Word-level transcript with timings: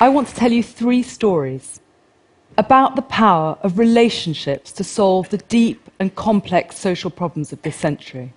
I 0.00 0.08
want 0.10 0.28
to 0.28 0.34
tell 0.36 0.52
you 0.52 0.62
three 0.62 1.02
stories 1.02 1.80
about 2.56 2.94
the 2.94 3.02
power 3.02 3.58
of 3.62 3.80
relationships 3.80 4.70
to 4.72 4.84
solve 4.84 5.28
the 5.30 5.38
deep 5.38 5.90
and 5.98 6.14
complex 6.14 6.78
social 6.78 7.10
problems 7.10 7.52
of 7.52 7.60
this 7.62 7.74
century. 7.74 8.32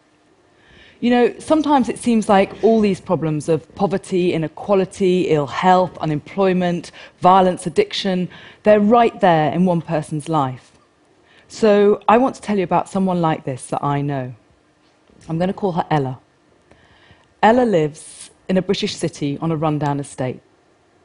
You 1.01 1.11
know, 1.11 1.35
sometimes 1.37 1.87
it 1.87 1.99
seems 1.99 2.27
like 2.27 2.63
all 2.63 2.81
these 2.81 2.99
problems 2.99 3.47
of 3.47 3.73
poverty, 3.75 4.33
inequality, 4.33 5.29
ill 5.29 5.45
health, 5.45 5.95
unemployment, 5.99 6.91
violence, 7.19 7.67
addiction, 7.67 8.27
they're 8.63 8.79
right 8.79 9.19
there 9.21 9.51
in 9.53 9.65
one 9.65 9.83
person's 9.83 10.27
life. 10.27 10.71
So 11.47 12.01
I 12.07 12.17
want 12.17 12.33
to 12.35 12.41
tell 12.41 12.57
you 12.57 12.63
about 12.63 12.89
someone 12.89 13.21
like 13.21 13.43
this 13.43 13.67
that 13.67 13.83
I 13.83 14.01
know. 14.01 14.33
I'm 15.29 15.37
going 15.37 15.47
to 15.47 15.53
call 15.53 15.73
her 15.73 15.85
Ella. 15.91 16.19
Ella 17.43 17.65
lives 17.65 18.31
in 18.49 18.57
a 18.57 18.63
British 18.63 18.95
city 18.95 19.37
on 19.39 19.51
a 19.51 19.55
rundown 19.55 19.99
estate. 19.99 20.41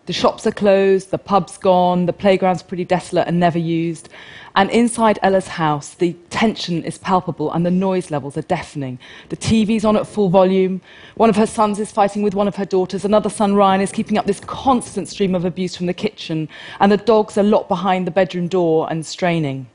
The 0.07 0.13
shops 0.13 0.47
are 0.47 0.53
closed, 0.53 1.11
the 1.11 1.19
pub's 1.19 1.59
gone, 1.59 2.07
the 2.07 2.13
playground's 2.13 2.63
pretty 2.63 2.85
desolate 2.85 3.27
and 3.27 3.41
never 3.41 3.59
used. 3.59 4.09
And 4.55 4.71
inside 4.71 5.19
Ella's 5.21 5.49
house, 5.49 5.95
the 5.95 6.13
tension 6.31 6.85
is 6.85 6.97
palpable 6.97 7.51
and 7.51 7.67
the 7.67 7.73
noise 7.73 8.13
levels 8.13 8.37
are 8.37 8.43
deafening. 8.43 9.01
The 9.31 9.37
TV's 9.37 9.85
on 9.85 9.97
at 9.97 10.07
full 10.07 10.29
volume. 10.29 10.81
One 11.17 11.29
of 11.29 11.35
her 11.35 11.47
sons 11.47 11.81
is 11.81 11.91
fighting 11.91 12.23
with 12.23 12.37
one 12.37 12.47
of 12.47 12.55
her 12.55 12.65
daughters. 12.65 13.05
Another 13.05 13.29
son, 13.29 13.57
Ryan, 13.57 13.81
is 13.81 13.91
keeping 13.91 14.17
up 14.17 14.27
this 14.27 14.39
constant 14.41 15.09
stream 15.09 15.35
of 15.35 15.45
abuse 15.45 15.77
from 15.77 15.87
the 15.87 15.93
kitchen. 15.93 16.49
And 16.79 16.93
the 16.93 16.99
dogs 16.99 17.37
are 17.37 17.43
locked 17.43 17.69
behind 17.69 18.07
the 18.07 18.13
bedroom 18.13 18.47
door 18.47 18.87
and 18.89 19.05
straining. 19.05 19.69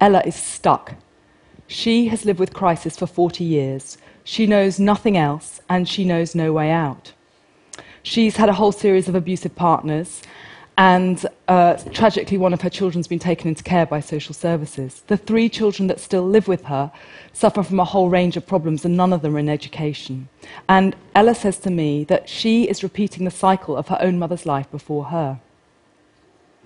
Ella 0.00 0.22
is 0.26 0.34
stuck. 0.34 0.96
She 1.68 2.08
has 2.08 2.24
lived 2.24 2.40
with 2.40 2.52
crisis 2.52 2.96
for 2.96 3.06
40 3.06 3.44
years. 3.44 3.98
She 4.24 4.48
knows 4.48 4.80
nothing 4.80 5.16
else, 5.16 5.60
and 5.68 5.88
she 5.88 6.04
knows 6.04 6.34
no 6.34 6.52
way 6.52 6.72
out. 6.72 7.12
She's 8.02 8.36
had 8.36 8.48
a 8.48 8.52
whole 8.52 8.72
series 8.72 9.08
of 9.08 9.14
abusive 9.14 9.54
partners, 9.54 10.22
and 10.76 11.24
uh, 11.48 11.74
tragically, 11.92 12.38
one 12.38 12.52
of 12.52 12.62
her 12.62 12.70
children's 12.70 13.06
been 13.06 13.18
taken 13.18 13.48
into 13.48 13.62
care 13.62 13.86
by 13.86 14.00
social 14.00 14.34
services. 14.34 15.02
The 15.06 15.16
three 15.16 15.48
children 15.48 15.86
that 15.88 16.00
still 16.00 16.26
live 16.26 16.48
with 16.48 16.64
her 16.64 16.90
suffer 17.32 17.62
from 17.62 17.78
a 17.78 17.84
whole 17.84 18.08
range 18.08 18.36
of 18.36 18.46
problems, 18.46 18.84
and 18.84 18.96
none 18.96 19.12
of 19.12 19.22
them 19.22 19.36
are 19.36 19.38
in 19.38 19.48
education. 19.48 20.28
And 20.68 20.96
Ella 21.14 21.34
says 21.34 21.58
to 21.60 21.70
me 21.70 22.04
that 22.04 22.28
she 22.28 22.68
is 22.68 22.82
repeating 22.82 23.24
the 23.24 23.30
cycle 23.30 23.76
of 23.76 23.88
her 23.88 23.98
own 24.00 24.18
mother's 24.18 24.46
life 24.46 24.70
before 24.70 25.06
her. 25.06 25.38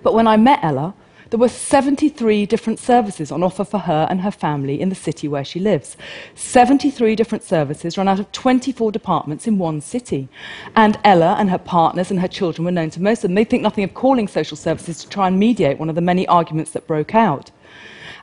But 0.02 0.14
when 0.14 0.28
I 0.28 0.36
met 0.36 0.60
Ella, 0.62 0.94
there 1.30 1.40
were 1.40 1.48
73 1.48 2.46
different 2.46 2.78
services 2.78 3.32
on 3.32 3.42
offer 3.42 3.64
for 3.64 3.78
her 3.78 4.06
and 4.08 4.20
her 4.20 4.30
family 4.30 4.80
in 4.80 4.88
the 4.90 4.94
city 4.94 5.26
where 5.26 5.44
she 5.44 5.58
lives. 5.58 5.96
73 6.36 7.16
different 7.16 7.42
services 7.42 7.98
run 7.98 8.06
out 8.06 8.20
of 8.20 8.30
24 8.32 8.92
departments 8.92 9.46
in 9.46 9.58
one 9.58 9.80
city. 9.80 10.28
And 10.76 10.98
Ella 11.02 11.36
and 11.38 11.50
her 11.50 11.58
partners 11.58 12.10
and 12.10 12.20
her 12.20 12.28
children 12.28 12.64
were 12.64 12.70
known 12.70 12.90
to 12.90 13.02
most 13.02 13.18
of 13.18 13.28
them. 13.28 13.34
They 13.34 13.44
think 13.44 13.62
nothing 13.62 13.84
of 13.84 13.94
calling 13.94 14.28
social 14.28 14.56
services 14.56 15.02
to 15.02 15.08
try 15.08 15.26
and 15.26 15.38
mediate 15.38 15.78
one 15.78 15.88
of 15.88 15.96
the 15.96 16.00
many 16.00 16.26
arguments 16.28 16.70
that 16.72 16.86
broke 16.86 17.14
out. 17.14 17.50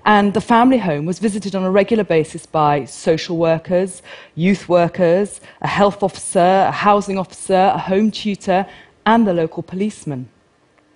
And 0.06 0.34
the 0.34 0.42
family 0.42 0.78
home 0.78 1.06
was 1.06 1.20
visited 1.20 1.56
on 1.56 1.64
a 1.64 1.72
regular 1.72 2.04
basis 2.04 2.46
by 2.46 2.86
social 2.86 3.38
workers, 3.38 4.02
youth 4.36 4.68
workers, 4.68 5.40
a 5.62 5.68
health 5.68 6.04
officer, 6.04 6.66
a 6.68 6.72
housing 6.72 7.18
officer, 7.18 7.72
a 7.74 7.78
home 7.78 8.12
tutor, 8.12 8.66
and 9.06 9.26
the 9.26 9.34
local 9.34 9.64
policeman. 9.64 10.30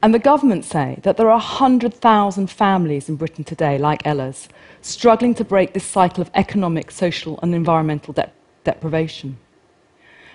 And 0.02 0.14
the 0.14 0.20
government 0.20 0.64
say 0.64 1.00
that 1.02 1.17
there 1.17 1.30
are 1.30 1.40
100,000 1.40 2.48
families 2.48 3.09
in 3.09 3.16
Britain 3.16 3.44
today, 3.44 3.78
like 3.80 4.06
Ella's, 4.06 4.48
struggling 4.81 5.34
to 5.36 5.44
break 5.44 5.73
this 5.73 5.84
cycle 5.86 6.22
of 6.22 6.30
economic, 6.36 6.92
social, 6.92 7.40
and 7.42 7.56
environmental 7.56 8.14
de 8.14 8.30
deprivation. 8.64 9.38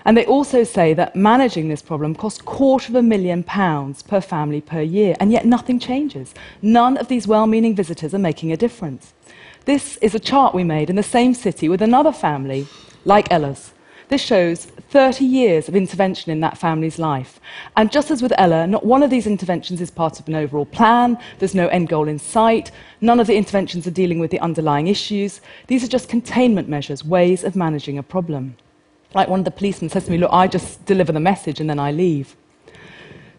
And 0.05 0.17
they 0.17 0.27
also 0.27 0.65
say 0.65 0.95
that 0.95 1.15
managing 1.15 1.69
this 1.69 1.83
problem 1.83 2.17
costs 2.17 2.41
a 2.41 2.45
quarter 2.45 2.91
of 2.91 2.97
a 2.97 3.03
million 3.03 3.45
pounds 3.45 4.03
per 4.03 4.21
family 4.21 4.61
per 4.61 4.81
year, 4.81 5.15
and 5.21 5.31
yet 5.31 5.47
nothing 5.47 5.79
changes. 5.79 6.35
None 6.61 6.97
of 6.97 7.07
these 7.07 7.29
well 7.29 7.47
meaning 7.47 7.77
visitors 7.77 8.13
are 8.13 8.19
making 8.19 8.51
a 8.51 8.57
difference. 8.57 9.15
This 9.65 9.97
is 9.99 10.15
a 10.15 10.19
chart 10.19 10.55
we 10.55 10.65
made 10.65 10.91
in 10.91 10.97
the 10.97 11.05
same 11.05 11.35
city 11.35 11.69
with 11.69 11.83
another 11.83 12.11
family, 12.11 12.67
like 13.05 13.31
Ella's, 13.31 13.73
this 14.13 14.21
shows 14.21 14.67
30 14.93 15.25
years 15.25 15.69
of 15.71 15.75
intervention 15.75 16.31
in 16.31 16.41
that 16.41 16.59
family's 16.59 16.99
life. 16.99 17.41
And 17.79 17.91
just 17.91 18.11
as 18.11 18.21
with 18.21 18.35
Ella, 18.37 18.67
not 18.67 18.85
one 18.85 19.03
of 19.03 19.09
these 19.09 19.27
interventions 19.27 19.81
is 19.81 19.91
part 19.91 20.21
of 20.21 20.29
an 20.29 20.35
overall 20.35 20.67
plan, 20.67 21.17
there's 21.39 21.55
no 21.55 21.69
end 21.69 21.89
goal 21.89 22.09
in 22.09 22.19
sight, 22.19 22.71
none 23.01 23.19
of 23.19 23.27
the 23.27 23.35
interventions 23.35 23.87
are 23.87 23.91
dealing 23.91 24.19
with 24.19 24.31
the 24.31 24.39
underlying 24.41 24.89
issues. 24.89 25.41
These 25.67 25.83
are 25.83 25.89
just 25.89 26.11
containment 26.11 26.69
measures, 26.69 27.07
ways 27.07 27.43
of 27.43 27.57
managing 27.57 27.97
a 27.97 28.03
problem. 28.03 28.55
Like 29.15 29.29
one 29.29 29.39
of 29.39 29.47
the 29.47 29.51
policemen 29.51 29.89
says 29.89 30.05
to 30.05 30.11
me, 30.11 30.19
Look, 30.19 30.31
I 30.31 30.47
just 30.47 30.85
deliver 30.85 31.11
the 31.11 31.21
message 31.21 31.59
and 31.59 31.71
then 31.71 31.79
I 31.79 31.91
leave. 31.91 32.37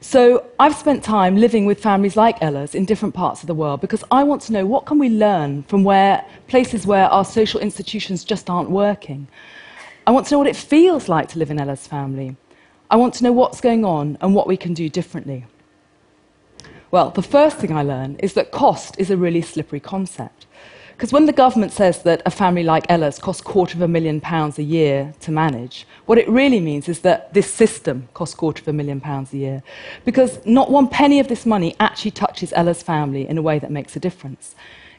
So 0.01 0.47
I've 0.59 0.75
spent 0.75 1.03
time 1.03 1.37
living 1.37 1.67
with 1.67 1.79
families 1.79 2.17
like 2.17 2.41
Ella's 2.41 2.73
in 2.73 2.85
different 2.85 3.13
parts 3.13 3.41
of 3.41 3.47
the 3.47 3.53
world 3.53 3.79
because 3.79 4.03
I 4.09 4.23
want 4.23 4.41
to 4.43 4.53
know 4.53 4.65
what 4.65 4.87
can 4.87 4.97
we 4.97 5.07
learn 5.07 5.61
from 5.63 5.83
where 5.83 6.25
places 6.47 6.87
where 6.87 7.05
our 7.09 7.23
social 7.23 7.59
institutions 7.59 8.23
just 8.23 8.49
aren't 8.49 8.71
working. 8.71 9.27
I 10.05 10.11
want 10.11 10.27
to 10.27 10.33
know 10.33 10.39
what 10.39 10.47
it 10.47 10.55
feels 10.55 11.07
like 11.07 11.29
to 11.29 11.39
live 11.39 11.49
in 11.49 11.59
Ella's 11.59 11.87
family. 11.87 12.35
I 12.91 12.97
want 12.97 13.13
to 13.15 13.23
know 13.23 13.31
what's 13.31 13.61
going 13.61 13.85
on 13.85 14.17
and 14.19 14.35
what 14.35 14.47
we 14.47 14.57
can 14.57 14.73
do 14.73 14.89
differently. 14.89 15.45
Well, 16.91 17.09
the 17.09 17.21
first 17.21 17.57
thing 17.57 17.71
I 17.71 17.83
learned 17.83 18.19
is 18.21 18.33
that 18.33 18.51
cost 18.51 18.95
is 18.99 19.09
a 19.09 19.17
really 19.17 19.41
slippery 19.41 19.79
concept. 19.79 20.45
Because 20.91 21.11
when 21.11 21.25
the 21.25 21.33
government 21.33 21.71
says 21.71 22.03
that 22.03 22.21
a 22.25 22.29
family 22.29 22.63
like 22.63 22.85
Ella's 22.87 23.17
costs 23.17 23.41
a 23.41 23.45
quarter 23.45 23.75
of 23.75 23.81
a 23.81 23.87
million 23.87 24.21
pounds 24.21 24.59
a 24.59 24.63
year 24.63 25.13
to 25.21 25.31
manage, 25.31 25.87
what 26.05 26.17
it 26.17 26.29
really 26.29 26.59
means 26.59 26.87
is 26.87 26.99
that 26.99 27.33
this 27.33 27.51
system 27.51 28.09
costs 28.13 28.35
a 28.35 28.37
quarter 28.37 28.61
of 28.61 28.67
a 28.67 28.73
million 28.73 29.01
pounds 29.01 29.33
a 29.33 29.37
year. 29.37 29.63
Because 30.05 30.45
not 30.45 30.69
one 30.69 30.87
penny 30.87 31.19
of 31.19 31.29
this 31.29 31.45
money 31.45 31.75
actually 31.79 32.11
touches 32.11 32.53
Ella's 32.53 32.83
family 32.83 33.27
in 33.27 33.37
a 33.37 33.41
way 33.41 33.57
that 33.57 33.71
makes 33.71 33.95
a 33.95 33.99
difference. 33.99 34.53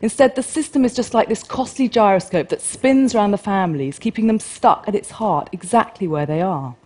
Instead, 0.05 0.35
the 0.35 0.43
system 0.43 0.85
is 0.85 0.93
just 0.93 1.15
like 1.15 1.31
this 1.31 1.43
costly 1.43 1.89
gyroscope 1.89 2.51
that 2.51 2.61
spins 2.61 3.15
around 3.15 3.31
the 3.31 3.39
families, 3.39 3.99
keeping 3.99 4.27
them 4.27 4.39
stuck 4.39 4.87
at 4.87 4.95
its 4.95 5.13
heart 5.13 5.49
exactly 5.51 6.07
where 6.07 6.27
they 6.27 6.43
are. 6.43 6.77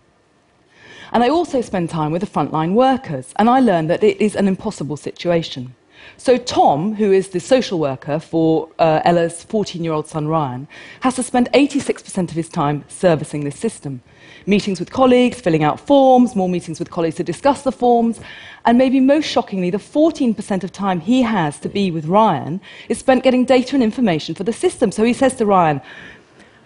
And 1.11 1.21
I 1.21 1.27
also 1.27 1.59
spend 1.59 1.89
time 1.89 2.13
with 2.13 2.21
the 2.21 2.27
frontline 2.27 2.75
workers, 2.75 3.33
and 3.35 3.49
I 3.49 3.59
learn 3.59 3.87
that 3.87 4.05
it 4.05 4.21
is 4.21 4.37
an 4.37 4.47
impossible 4.47 4.95
situation. 4.95 5.75
So, 6.15 6.37
Tom, 6.37 6.93
who 6.95 7.11
is 7.11 7.27
the 7.27 7.41
social 7.41 7.77
worker 7.77 8.21
for 8.21 8.69
uh, 8.79 9.01
Ella's 9.03 9.43
14 9.43 9.83
year 9.83 9.91
old 9.91 10.07
son 10.07 10.29
Ryan, 10.29 10.69
has 11.01 11.15
to 11.15 11.23
spend 11.23 11.49
86% 11.53 12.29
of 12.29 12.35
his 12.37 12.47
time 12.47 12.85
servicing 12.87 13.43
this 13.43 13.59
system. 13.59 14.01
Meetings 14.45 14.79
with 14.79 14.91
colleagues, 14.91 15.39
filling 15.39 15.63
out 15.63 15.79
forms, 15.79 16.35
more 16.35 16.49
meetings 16.49 16.79
with 16.79 16.89
colleagues 16.89 17.15
to 17.15 17.23
discuss 17.23 17.63
the 17.63 17.71
forms, 17.71 18.19
and 18.65 18.77
maybe 18.77 18.99
most 18.99 19.25
shockingly, 19.25 19.69
the 19.69 19.77
14% 19.77 20.63
of 20.63 20.71
time 20.71 20.99
he 20.99 21.21
has 21.21 21.59
to 21.59 21.69
be 21.69 21.91
with 21.91 22.05
Ryan 22.05 22.61
is 22.87 22.97
spent 22.97 23.23
getting 23.23 23.45
data 23.45 23.75
and 23.75 23.83
information 23.83 24.35
for 24.35 24.43
the 24.43 24.53
system. 24.53 24.91
So 24.91 25.03
he 25.03 25.13
says 25.13 25.35
to 25.35 25.45
Ryan, 25.45 25.81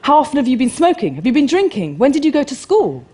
How 0.02 0.18
often 0.18 0.38
have 0.38 0.48
you 0.48 0.58
been 0.58 0.70
smoking? 0.70 1.16
Have 1.16 1.26
you 1.26 1.34
been 1.34 1.46
drinking? 1.46 1.98
When 1.98 2.12
did 2.12 2.26
you 2.26 2.32
go 2.32 2.44
to 2.44 2.56
school? 2.56 3.06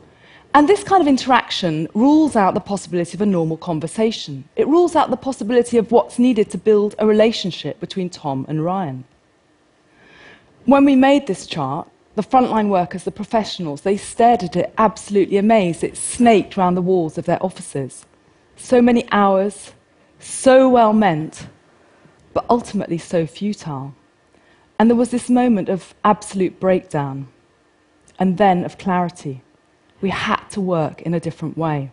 And 0.54 0.68
this 0.68 0.84
kind 0.84 1.02
of 1.02 1.08
interaction 1.08 1.88
rules 1.94 2.36
out 2.36 2.56
the 2.56 2.60
possibility 2.60 3.16
of 3.16 3.22
a 3.22 3.26
normal 3.26 3.58
conversation. 3.58 4.46
It 4.56 4.68
rules 4.68 4.96
out 4.96 5.12
the 5.12 5.18
possibility 5.18 5.78
of 5.78 5.92
what's 5.92 6.18
needed 6.18 6.50
to 6.50 6.58
build 6.58 6.96
a 6.98 7.06
relationship 7.06 7.80
between 7.80 8.10
Tom 8.10 8.46
and 8.50 8.66
Ryan. 8.66 9.04
When 10.66 10.86
we 10.86 10.96
made 10.96 11.28
this 11.28 11.46
chart, 11.46 11.88
the 12.20 12.28
frontline 12.28 12.68
workers, 12.68 13.06
the 13.06 13.12
professionals, 13.12 13.80
they 13.84 13.96
stared 13.96 14.44
at 14.44 14.58
it 14.58 14.74
absolutely 14.78 15.38
amazed. 15.38 15.86
It 15.86 15.96
snaked 15.96 16.58
round 16.58 16.76
the 16.76 16.82
walls 16.82 17.18
of 17.18 17.24
their 17.24 17.42
offices. 17.42 18.06
So 18.58 18.82
many 18.82 19.08
hours, 19.10 19.72
so 20.20 20.68
well 20.68 20.92
meant, 20.92 21.48
but 22.34 22.46
ultimately 22.50 22.98
so 22.98 23.26
futile. 23.26 23.96
And 24.78 24.90
there 24.90 24.98
was 24.98 25.12
this 25.12 25.30
moment 25.30 25.70
of 25.70 25.96
absolute 26.04 26.60
breakdown, 26.60 27.30
and 28.20 28.38
then 28.38 28.66
of 28.66 28.78
clarity. 28.78 29.42
We 30.02 30.10
had 30.10 30.44
to 30.50 30.60
work 30.60 31.02
in 31.04 31.14
a 31.14 31.22
different 31.22 31.58
way. 31.58 31.90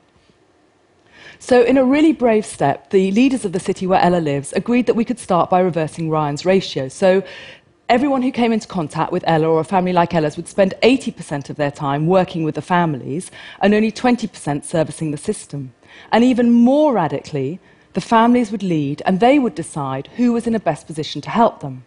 So, 1.39 1.63
in 1.63 1.79
a 1.79 1.85
really 1.85 2.13
brave 2.13 2.45
step, 2.45 2.91
the 2.91 3.13
leaders 3.13 3.45
of 3.45 3.53
the 3.53 3.61
city 3.61 3.87
where 3.87 4.01
Ella 4.01 4.19
lives 4.19 4.53
agreed 4.55 4.87
that 4.87 4.95
we 4.95 5.05
could 5.05 5.21
start 5.21 5.51
by 5.51 5.61
reversing 5.61 6.11
Ryan's 6.11 6.45
ratio. 6.45 6.89
So, 6.89 7.23
everyone 7.89 8.23
who 8.23 8.33
came 8.33 8.53
into 8.53 8.67
contact 8.67 9.13
with 9.13 9.25
Ella 9.27 9.49
or 9.49 9.61
a 9.61 9.65
family 9.65 9.93
like 9.93 10.15
Ella's 10.15 10.37
would 10.37 10.49
spend 10.49 10.75
80% 10.83 11.51
of 11.51 11.57
their 11.57 11.71
time 11.71 12.07
working 12.07 12.43
with 12.43 12.57
the 12.57 12.63
families 12.63 13.31
and 13.61 13.73
only 13.75 13.93
20% 13.93 14.65
servicing 14.65 15.11
the 15.11 15.17
system. 15.17 15.73
And 16.11 16.25
even 16.25 16.51
more 16.51 16.93
radically, 16.93 17.61
the 17.93 18.01
families 18.01 18.51
would 18.51 18.63
lead 18.63 19.03
and 19.07 19.21
they 19.21 19.39
would 19.39 19.55
decide 19.55 20.09
who 20.17 20.33
was 20.33 20.47
in 20.47 20.55
a 20.55 20.61
best 20.61 20.87
position 20.87 21.21
to 21.23 21.31
help 21.31 21.61
them. 21.61 21.85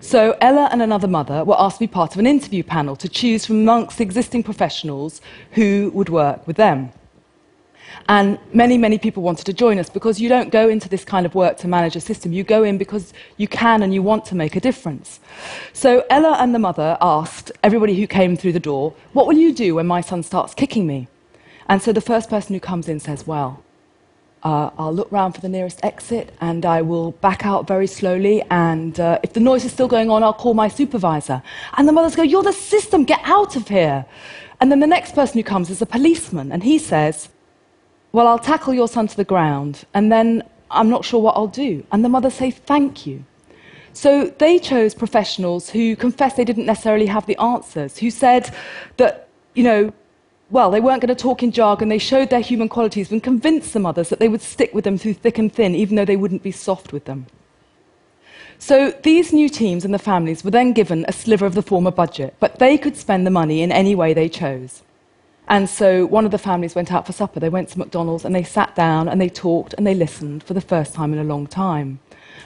So 0.00 0.36
Ella 0.40 0.68
and 0.72 0.82
another 0.82 1.08
mother 1.08 1.44
were 1.44 1.58
asked 1.58 1.76
to 1.76 1.86
be 1.86 1.86
part 1.86 2.14
of 2.14 2.18
an 2.18 2.26
interview 2.26 2.62
panel 2.62 2.96
to 2.96 3.08
choose 3.08 3.46
from 3.46 3.60
amongst 3.60 4.00
existing 4.00 4.42
professionals 4.42 5.20
who 5.52 5.90
would 5.94 6.08
work 6.08 6.46
with 6.46 6.56
them. 6.56 6.92
And 8.08 8.38
many, 8.52 8.78
many 8.78 8.98
people 8.98 9.22
wanted 9.22 9.46
to 9.46 9.52
join 9.52 9.78
us 9.78 9.90
because 9.90 10.20
you 10.20 10.28
don't 10.28 10.50
go 10.50 10.68
into 10.68 10.88
this 10.88 11.04
kind 11.04 11.26
of 11.26 11.34
work 11.34 11.56
to 11.58 11.68
manage 11.68 11.96
a 11.96 12.00
system. 12.00 12.32
You 12.32 12.44
go 12.44 12.62
in 12.62 12.78
because 12.78 13.12
you 13.36 13.48
can 13.48 13.82
and 13.82 13.92
you 13.92 14.02
want 14.02 14.24
to 14.26 14.34
make 14.34 14.56
a 14.56 14.60
difference. 14.60 15.20
So 15.72 16.04
Ella 16.08 16.36
and 16.38 16.54
the 16.54 16.58
mother 16.58 16.96
asked 17.00 17.52
everybody 17.62 17.98
who 17.98 18.06
came 18.06 18.36
through 18.36 18.52
the 18.52 18.60
door, 18.60 18.94
What 19.12 19.26
will 19.26 19.36
you 19.36 19.52
do 19.52 19.74
when 19.74 19.86
my 19.86 20.00
son 20.00 20.22
starts 20.22 20.54
kicking 20.54 20.86
me? 20.86 21.08
And 21.68 21.82
so 21.82 21.92
the 21.92 22.00
first 22.00 22.30
person 22.30 22.54
who 22.54 22.60
comes 22.60 22.88
in 22.88 23.00
says, 23.00 23.26
Well, 23.26 23.62
uh, 24.42 24.70
I'll 24.78 24.94
look 24.94 25.10
round 25.10 25.34
for 25.34 25.40
the 25.40 25.48
nearest 25.48 25.80
exit 25.82 26.32
and 26.40 26.64
I 26.64 26.80
will 26.82 27.12
back 27.12 27.44
out 27.44 27.66
very 27.66 27.88
slowly. 27.88 28.42
And 28.50 29.00
uh, 29.00 29.18
if 29.24 29.32
the 29.32 29.40
noise 29.40 29.64
is 29.64 29.72
still 29.72 29.88
going 29.88 30.08
on, 30.10 30.22
I'll 30.22 30.32
call 30.32 30.54
my 30.54 30.68
supervisor. 30.68 31.42
And 31.76 31.88
the 31.88 31.92
mothers 31.92 32.14
go, 32.14 32.22
You're 32.22 32.44
the 32.44 32.52
system, 32.52 33.04
get 33.04 33.20
out 33.24 33.56
of 33.56 33.68
here. 33.68 34.06
And 34.60 34.70
then 34.70 34.80
the 34.80 34.86
next 34.86 35.14
person 35.14 35.38
who 35.38 35.44
comes 35.44 35.68
is 35.68 35.82
a 35.82 35.86
policeman, 35.86 36.50
and 36.50 36.62
he 36.62 36.78
says, 36.78 37.28
Well, 38.16 38.28
I'll 38.28 38.38
tackle 38.38 38.72
your 38.72 38.88
son 38.88 39.08
to 39.08 39.16
the 39.18 39.24
ground, 39.24 39.84
and 39.92 40.10
then 40.10 40.42
I'm 40.70 40.88
not 40.88 41.04
sure 41.04 41.20
what 41.20 41.36
I'll 41.36 41.48
do. 41.48 41.84
And 41.92 42.02
the 42.02 42.08
mothers 42.08 42.32
say, 42.32 42.50
Thank 42.50 43.06
you. 43.06 43.22
So 43.92 44.28
they 44.38 44.58
chose 44.58 44.94
professionals 44.94 45.68
who 45.68 45.96
confessed 45.96 46.38
they 46.38 46.44
didn't 46.46 46.64
necessarily 46.64 47.04
have 47.04 47.26
the 47.26 47.36
answers, 47.36 47.98
who 47.98 48.10
said 48.10 48.54
that, 48.96 49.28
you 49.52 49.62
know, 49.62 49.92
well, 50.48 50.70
they 50.70 50.80
weren't 50.80 51.02
going 51.02 51.14
to 51.14 51.22
talk 51.22 51.42
in 51.42 51.52
jargon, 51.52 51.90
they 51.90 51.98
showed 51.98 52.30
their 52.30 52.40
human 52.40 52.70
qualities 52.70 53.12
and 53.12 53.22
convinced 53.22 53.74
the 53.74 53.80
mothers 53.80 54.08
that 54.08 54.18
they 54.18 54.30
would 54.30 54.40
stick 54.40 54.72
with 54.72 54.84
them 54.84 54.96
through 54.96 55.12
thick 55.12 55.36
and 55.36 55.52
thin, 55.52 55.74
even 55.74 55.96
though 55.96 56.06
they 56.06 56.16
wouldn't 56.16 56.42
be 56.42 56.52
soft 56.52 56.94
with 56.94 57.04
them. 57.04 57.26
So 58.58 58.92
these 59.02 59.34
new 59.34 59.50
teams 59.50 59.84
and 59.84 59.92
the 59.92 59.98
families 59.98 60.42
were 60.42 60.52
then 60.52 60.72
given 60.72 61.04
a 61.06 61.12
sliver 61.12 61.44
of 61.44 61.54
the 61.54 61.60
former 61.60 61.90
budget, 61.90 62.34
but 62.40 62.60
they 62.60 62.78
could 62.78 62.96
spend 62.96 63.26
the 63.26 63.30
money 63.30 63.60
in 63.60 63.70
any 63.70 63.94
way 63.94 64.14
they 64.14 64.30
chose. 64.30 64.82
And 65.48 65.68
so 65.68 66.06
one 66.06 66.24
of 66.24 66.32
the 66.32 66.38
families 66.38 66.74
went 66.74 66.92
out 66.92 67.06
for 67.06 67.12
supper. 67.12 67.38
They 67.38 67.48
went 67.48 67.68
to 67.70 67.78
McDonald's 67.78 68.24
and 68.24 68.34
they 68.34 68.42
sat 68.42 68.74
down 68.74 69.08
and 69.08 69.20
they 69.20 69.28
talked 69.28 69.74
and 69.74 69.86
they 69.86 69.94
listened 69.94 70.42
for 70.42 70.54
the 70.54 70.60
first 70.60 70.92
time 70.92 71.12
in 71.12 71.18
a 71.18 71.24
long 71.24 71.46
time. 71.46 72.00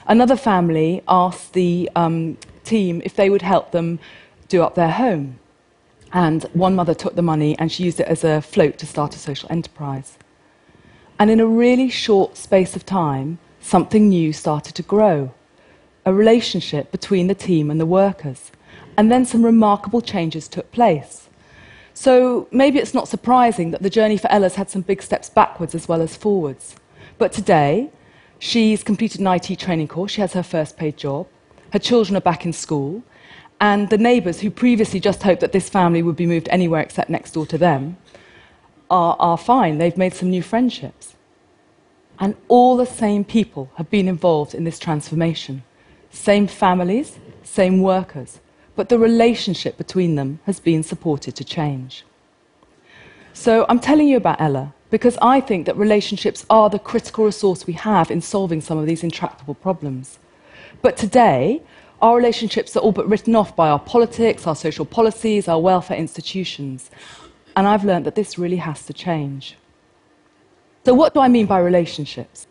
Another 0.07 0.35
family 0.35 1.01
asked 1.07 1.53
the 1.53 1.89
um, 1.95 2.37
team 2.63 3.01
if 3.03 3.15
they 3.15 3.29
would 3.29 3.41
help 3.41 3.71
them 3.71 3.99
do 4.47 4.61
up 4.61 4.75
their 4.75 4.91
home. 4.91 5.39
And 6.13 6.43
one 6.53 6.75
mother 6.75 6.93
took 6.93 7.15
the 7.15 7.21
money 7.21 7.57
and 7.57 7.71
she 7.71 7.83
used 7.83 7.99
it 7.99 8.07
as 8.07 8.23
a 8.23 8.41
float 8.41 8.77
to 8.79 8.85
start 8.85 9.15
a 9.15 9.19
social 9.19 9.47
enterprise. 9.51 10.17
And 11.17 11.31
in 11.31 11.39
a 11.39 11.45
really 11.45 11.89
short 11.89 12.37
space 12.37 12.75
of 12.75 12.85
time, 12.85 13.39
something 13.59 14.09
new 14.09 14.33
started 14.33 14.75
to 14.75 14.83
grow 14.83 15.33
a 16.05 16.13
relationship 16.13 16.91
between 16.91 17.27
the 17.27 17.35
team 17.35 17.69
and 17.69 17.79
the 17.79 17.85
workers. 17.85 18.51
And 18.97 19.11
then 19.11 19.25
some 19.25 19.45
remarkable 19.45 20.01
changes 20.01 20.47
took 20.47 20.71
place. 20.71 21.29
So 21.93 22.47
maybe 22.51 22.79
it's 22.79 22.93
not 22.93 23.07
surprising 23.07 23.71
that 23.71 23.81
the 23.81 23.89
journey 23.89 24.17
for 24.17 24.31
Ella's 24.31 24.55
had 24.55 24.69
some 24.69 24.81
big 24.81 25.01
steps 25.01 25.29
backwards 25.29 25.75
as 25.75 25.87
well 25.87 26.01
as 26.01 26.15
forwards. 26.15 26.75
But 27.17 27.31
today, 27.31 27.91
she's 28.39 28.83
completed 28.83 29.21
an 29.21 29.27
IT 29.27 29.59
training 29.59 29.87
course, 29.87 30.11
she 30.11 30.21
has 30.21 30.33
her 30.33 30.43
first 30.43 30.77
paid 30.77 30.97
job, 30.97 31.27
her 31.73 31.79
children 31.79 32.15
are 32.15 32.21
back 32.21 32.45
in 32.45 32.53
school, 32.53 33.03
and 33.59 33.89
the 33.89 33.97
neighbours 33.97 34.39
who 34.39 34.49
previously 34.49 34.99
just 34.99 35.21
hoped 35.21 35.41
that 35.41 35.51
this 35.51 35.69
family 35.69 36.01
would 36.01 36.15
be 36.15 36.25
moved 36.25 36.49
anywhere 36.49 36.81
except 36.81 37.09
next 37.09 37.33
door 37.33 37.45
to 37.45 37.57
them 37.57 37.97
are, 38.89 39.15
are 39.19 39.37
fine. 39.37 39.77
They've 39.77 39.97
made 39.97 40.13
some 40.13 40.31
new 40.31 40.41
friendships. 40.41 41.15
And 42.19 42.35
all 42.47 42.75
the 42.75 42.85
same 42.85 43.23
people 43.23 43.71
have 43.75 43.89
been 43.89 44.07
involved 44.07 44.55
in 44.55 44.63
this 44.63 44.79
transformation. 44.79 45.63
Same 46.09 46.47
families, 46.47 47.19
same 47.43 47.81
workers, 47.81 48.39
but 48.81 48.89
the 48.89 48.97
relationship 48.97 49.77
between 49.77 50.15
them 50.15 50.39
has 50.47 50.59
been 50.59 50.81
supported 50.81 51.35
to 51.35 51.43
change. 51.43 52.03
So 53.31 53.63
I'm 53.69 53.79
telling 53.79 54.07
you 54.07 54.17
about 54.17 54.41
Ella 54.41 54.73
because 54.89 55.19
I 55.21 55.39
think 55.39 55.67
that 55.67 55.77
relationships 55.77 56.47
are 56.49 56.67
the 56.67 56.79
critical 56.79 57.25
resource 57.25 57.67
we 57.67 57.73
have 57.73 58.09
in 58.09 58.21
solving 58.21 58.59
some 58.59 58.79
of 58.79 58.87
these 58.87 59.03
intractable 59.03 59.53
problems. 59.53 60.17
But 60.81 60.97
today, 60.97 61.61
our 62.01 62.15
relationships 62.15 62.75
are 62.75 62.79
all 62.79 62.91
but 62.91 63.07
written 63.07 63.35
off 63.35 63.55
by 63.55 63.69
our 63.69 63.77
politics, 63.77 64.47
our 64.47 64.55
social 64.55 64.85
policies, 64.85 65.47
our 65.47 65.61
welfare 65.61 65.97
institutions. 65.97 66.89
And 67.55 67.67
I've 67.67 67.85
learned 67.85 68.07
that 68.07 68.15
this 68.15 68.39
really 68.39 68.61
has 68.67 68.83
to 68.87 68.93
change. 68.93 69.57
So, 70.85 70.95
what 70.95 71.13
do 71.13 71.19
I 71.19 71.27
mean 71.27 71.45
by 71.45 71.59
relationships? 71.59 72.47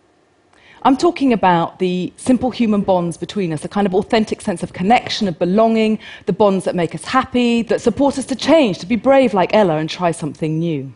I'm 0.82 0.96
talking 0.96 1.32
about 1.32 1.78
the 1.78 2.12
simple 2.16 2.50
human 2.50 2.80
bonds 2.80 3.18
between 3.18 3.52
us, 3.52 3.64
a 3.64 3.68
kind 3.68 3.86
of 3.86 3.94
authentic 3.94 4.40
sense 4.40 4.62
of 4.62 4.72
connection, 4.72 5.28
of 5.28 5.38
belonging, 5.38 5.98
the 6.24 6.32
bonds 6.32 6.64
that 6.64 6.74
make 6.74 6.94
us 6.94 7.04
happy, 7.04 7.62
that 7.62 7.82
support 7.82 8.16
us 8.16 8.24
to 8.26 8.36
change, 8.36 8.78
to 8.78 8.86
be 8.86 8.96
brave 8.96 9.34
like 9.34 9.54
Ella 9.54 9.76
and 9.76 9.90
try 9.90 10.10
something 10.10 10.58
new. 10.58 10.92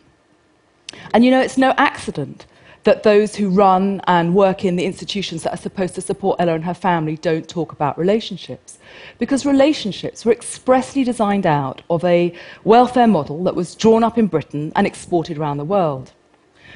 And 1.13 1.25
you 1.25 1.31
know, 1.31 1.41
it's 1.41 1.59
no 1.59 1.75
accident 1.77 2.47
that 2.85 3.03
those 3.03 3.35
who 3.37 3.49
run 3.51 4.01
and 4.07 4.35
work 4.35 4.65
in 4.65 4.77
the 4.77 4.85
institutions 4.85 5.43
that 5.43 5.53
are 5.53 5.59
supposed 5.59 5.95
to 5.97 6.01
support 6.01 6.41
Ella 6.41 6.55
and 6.55 6.65
her 6.65 6.75
family 6.75 7.17
don't 7.17 7.49
talk 7.49 7.73
about 7.73 7.99
relationships. 7.99 8.79
Because 9.19 9.45
relationships 9.45 10.25
were 10.25 10.33
expressly 10.33 11.05
designed 11.05 11.47
out 11.47 11.83
of 11.91 12.05
a 12.05 12.35
welfare 12.63 13.07
model 13.07 13.43
that 13.45 13.55
was 13.55 13.75
drawn 13.75 14.05
up 14.05 14.17
in 14.17 14.29
Britain 14.29 14.73
and 14.77 14.87
exported 14.87 15.37
around 15.39 15.57
the 15.57 15.65
world. 15.65 16.13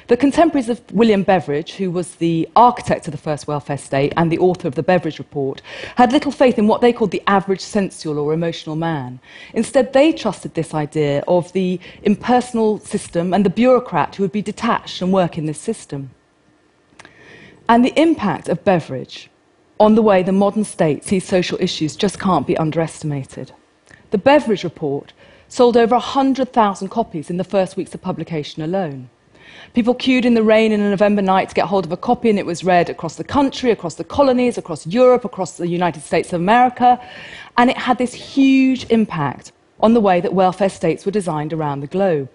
The 0.09 0.17
contemporaries 0.17 0.69
of 0.69 0.81
William 0.91 1.21
Beveridge, 1.21 1.73
who 1.73 1.91
was 1.91 2.15
the 2.15 2.49
architect 2.55 3.07
of 3.07 3.11
the 3.11 3.19
first 3.19 3.47
welfare 3.47 3.77
state 3.77 4.11
and 4.17 4.31
the 4.31 4.39
author 4.39 4.67
of 4.67 4.73
the 4.73 4.81
Beveridge 4.81 5.19
Report, 5.19 5.61
had 5.97 6.11
little 6.11 6.31
faith 6.31 6.57
in 6.57 6.65
what 6.65 6.81
they 6.81 6.91
called 6.91 7.11
the 7.11 7.21
average 7.27 7.61
sensual 7.61 8.17
or 8.17 8.33
emotional 8.33 8.75
man. 8.75 9.19
Instead, 9.53 9.93
they 9.93 10.11
trusted 10.11 10.55
this 10.55 10.73
idea 10.73 11.23
of 11.27 11.53
the 11.53 11.79
impersonal 12.01 12.79
system 12.79 13.35
and 13.35 13.45
the 13.45 13.51
bureaucrat 13.51 14.15
who 14.15 14.23
would 14.23 14.31
be 14.31 14.41
detached 14.41 14.99
and 14.99 15.13
work 15.13 15.37
in 15.37 15.45
this 15.45 15.61
system. 15.61 16.09
And 17.67 17.85
the 17.85 17.93
impact 17.95 18.49
of 18.49 18.65
Beveridge 18.65 19.29
on 19.79 19.93
the 19.93 20.01
way 20.01 20.23
the 20.23 20.31
modern 20.31 20.63
state 20.63 21.05
sees 21.05 21.23
social 21.23 21.59
issues 21.61 21.95
just 21.95 22.19
can't 22.19 22.47
be 22.47 22.57
underestimated. 22.57 23.51
The 24.09 24.17
Beveridge 24.17 24.63
Report 24.63 25.13
sold 25.47 25.77
over 25.77 25.93
100,000 25.93 26.87
copies 26.87 27.29
in 27.29 27.37
the 27.37 27.43
first 27.43 27.77
weeks 27.77 27.93
of 27.93 28.01
publication 28.01 28.63
alone. 28.63 29.11
People 29.73 29.93
queued 29.93 30.25
in 30.25 30.33
the 30.33 30.43
rain 30.43 30.71
in 30.71 30.79
a 30.81 30.89
November 30.89 31.21
night 31.21 31.49
to 31.49 31.55
get 31.55 31.67
hold 31.67 31.85
of 31.85 31.91
a 31.91 31.97
copy, 31.97 32.29
and 32.29 32.39
it 32.39 32.45
was 32.45 32.63
read 32.63 32.89
across 32.89 33.15
the 33.15 33.23
country, 33.23 33.71
across 33.71 33.95
the 33.95 34.03
colonies, 34.03 34.57
across 34.57 34.87
Europe, 34.87 35.25
across 35.25 35.57
the 35.57 35.67
United 35.67 36.01
States 36.01 36.33
of 36.33 36.41
America. 36.41 36.99
And 37.57 37.69
it 37.69 37.77
had 37.77 37.97
this 37.97 38.13
huge 38.13 38.85
impact 38.89 39.51
on 39.79 39.93
the 39.93 40.01
way 40.01 40.21
that 40.21 40.33
welfare 40.33 40.69
states 40.69 41.05
were 41.05 41.11
designed 41.11 41.53
around 41.53 41.81
the 41.81 41.87
globe. 41.87 42.29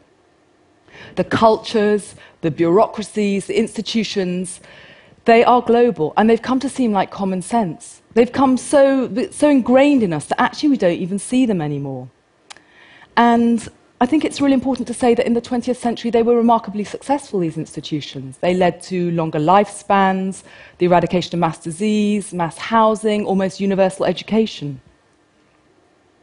The 1.17 1.25
cultures, 1.25 2.15
the 2.41 2.51
bureaucracies, 2.51 3.47
the 3.47 3.59
institutions, 3.59 4.61
they 5.25 5.43
are 5.43 5.63
global, 5.63 6.13
and 6.17 6.29
they've 6.29 6.41
come 6.41 6.61
to 6.61 6.69
seem 6.69 6.93
like 6.93 7.11
common 7.11 7.43
sense. 7.43 8.03
They've 8.15 8.31
come 8.31 8.57
so, 8.57 9.29
so 9.31 9.49
ingrained 9.49 10.03
in 10.03 10.13
us 10.13 10.27
that 10.27 10.41
actually 10.41 10.69
we 10.71 10.77
don't 10.77 10.99
even 10.99 11.19
see 11.19 11.47
them 11.47 11.61
anymore. 11.61 12.09
And 13.17 13.69
I 14.05 14.07
think 14.07 14.23
it's 14.23 14.39
really 14.39 14.53
important 14.53 14.87
to 14.89 14.93
say 14.93 15.15
that 15.15 15.25
in 15.25 15.33
the 15.33 15.41
20th 15.41 15.77
century 15.77 16.11
they 16.11 16.23
were 16.23 16.37
remarkably 16.37 16.85
successful, 16.85 17.41
these 17.41 17.57
institutions. 17.57 18.37
They 18.37 18.53
led 18.53 18.83
to 18.83 19.11
longer 19.13 19.39
lifespans, 19.39 20.43
the 20.77 20.85
eradication 20.85 21.37
of 21.37 21.41
mass 21.41 21.57
disease, 21.57 22.35
mass 22.35 22.59
housing, 22.59 23.25
almost 23.25 23.61
universal 23.61 24.05
education. 24.05 24.83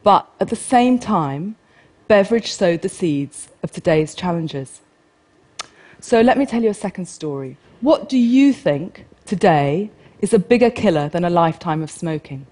But 0.04 0.30
at 0.38 0.48
the 0.48 0.54
same 0.54 1.00
time, 1.00 1.56
Beveridge 2.06 2.52
sowed 2.52 2.82
the 2.82 2.88
seeds 2.88 3.48
of 3.64 3.72
today's 3.72 4.14
challenges. 4.14 4.80
So 5.98 6.20
let 6.20 6.38
me 6.38 6.46
tell 6.46 6.62
you 6.62 6.70
a 6.70 6.74
second 6.74 7.06
story. 7.06 7.56
What 7.80 8.08
do 8.08 8.16
you 8.16 8.52
think 8.52 9.06
today 9.26 9.90
is 10.20 10.32
a 10.32 10.38
bigger 10.38 10.70
killer 10.70 11.08
than 11.08 11.24
a 11.24 11.30
lifetime 11.30 11.82
of 11.82 11.90
smoking? 11.90 12.46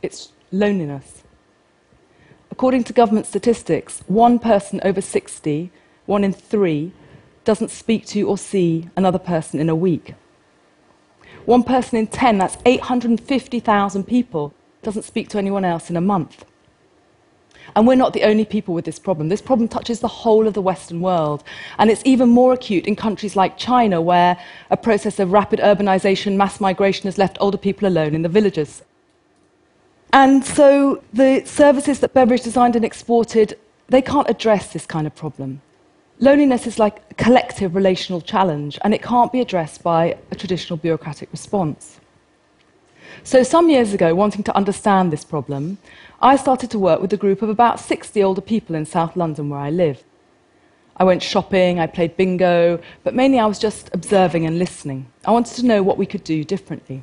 It's 0.00 0.32
loneliness. 0.50 1.22
According 2.56 2.84
to 2.84 2.94
government 2.94 3.26
statistics, 3.26 4.02
one 4.06 4.38
person 4.38 4.80
over 4.82 5.02
60, 5.02 5.70
one 6.06 6.24
in 6.24 6.32
three, 6.32 6.90
doesn't 7.44 7.70
speak 7.70 8.06
to 8.06 8.22
or 8.22 8.38
see 8.38 8.88
another 8.96 9.18
person 9.18 9.60
in 9.60 9.68
a 9.68 9.74
week. 9.76 10.14
One 11.44 11.62
person 11.62 11.98
in 11.98 12.06
10, 12.06 12.38
that's 12.38 12.56
850,000 12.64 14.04
people, 14.04 14.54
doesn't 14.82 15.02
speak 15.02 15.28
to 15.28 15.38
anyone 15.38 15.66
else 15.66 15.90
in 15.90 15.98
a 15.98 16.00
month. 16.00 16.46
And 17.74 17.86
we're 17.86 17.94
not 17.94 18.14
the 18.14 18.22
only 18.22 18.46
people 18.46 18.72
with 18.72 18.86
this 18.86 18.98
problem. 18.98 19.28
This 19.28 19.42
problem 19.42 19.68
touches 19.68 20.00
the 20.00 20.08
whole 20.08 20.46
of 20.46 20.54
the 20.54 20.62
Western 20.62 21.02
world. 21.02 21.44
And 21.76 21.90
it's 21.90 22.00
even 22.06 22.30
more 22.30 22.54
acute 22.54 22.86
in 22.86 22.96
countries 22.96 23.36
like 23.36 23.58
China, 23.58 24.00
where 24.00 24.38
a 24.70 24.78
process 24.78 25.18
of 25.18 25.30
rapid 25.30 25.60
urbanization, 25.60 26.36
mass 26.36 26.58
migration 26.58 27.04
has 27.04 27.18
left 27.18 27.36
older 27.38 27.58
people 27.58 27.86
alone 27.86 28.14
in 28.14 28.22
the 28.22 28.30
villages. 28.30 28.82
And 30.16 30.42
so 30.42 31.02
the 31.12 31.44
services 31.44 32.00
that 32.00 32.14
Beveridge 32.14 32.42
designed 32.42 32.74
and 32.74 32.86
exported, 32.86 33.58
they 33.88 34.00
can't 34.00 34.30
address 34.30 34.72
this 34.72 34.86
kind 34.86 35.06
of 35.06 35.14
problem. 35.14 35.60
Loneliness 36.20 36.66
is 36.66 36.78
like 36.78 37.02
a 37.10 37.14
collective 37.22 37.74
relational 37.74 38.22
challenge, 38.22 38.78
and 38.82 38.94
it 38.94 39.02
can't 39.02 39.30
be 39.30 39.42
addressed 39.42 39.82
by 39.82 40.16
a 40.30 40.34
traditional 40.34 40.78
bureaucratic 40.78 41.30
response. 41.32 42.00
So, 43.24 43.42
some 43.42 43.68
years 43.68 43.92
ago, 43.92 44.14
wanting 44.14 44.42
to 44.44 44.56
understand 44.56 45.12
this 45.12 45.22
problem, 45.22 45.76
I 46.22 46.36
started 46.36 46.70
to 46.70 46.78
work 46.78 47.02
with 47.02 47.12
a 47.12 47.18
group 47.18 47.42
of 47.42 47.50
about 47.50 47.78
60 47.78 48.22
older 48.22 48.40
people 48.40 48.74
in 48.74 48.86
South 48.86 49.16
London 49.16 49.50
where 49.50 49.60
I 49.60 49.68
live. 49.68 50.02
I 50.96 51.04
went 51.04 51.22
shopping, 51.22 51.78
I 51.78 51.88
played 51.88 52.16
bingo, 52.16 52.80
but 53.04 53.14
mainly 53.14 53.38
I 53.38 53.44
was 53.44 53.58
just 53.58 53.90
observing 53.92 54.46
and 54.46 54.58
listening. 54.58 55.12
I 55.26 55.30
wanted 55.30 55.56
to 55.56 55.66
know 55.66 55.82
what 55.82 55.98
we 55.98 56.06
could 56.06 56.24
do 56.24 56.42
differently. 56.42 57.02